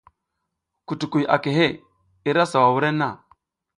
Kutukuy 0.87 1.23
a 1.35 1.37
kehe, 1.43 1.67
i 2.29 2.29
ra 2.35 2.43
sawa 2.51 2.69
wurenna. 2.73 3.09